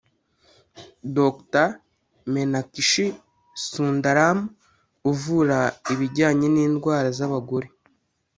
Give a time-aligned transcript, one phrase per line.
[1.15, 1.67] Dr
[2.31, 3.05] Meenakshi
[3.67, 4.39] Sundaram
[5.11, 5.59] uvura
[5.93, 7.67] ibijyanye n’indwara z’abagore